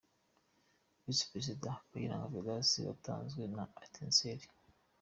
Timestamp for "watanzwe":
2.87-3.41